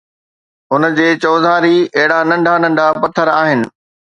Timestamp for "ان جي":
0.73-1.07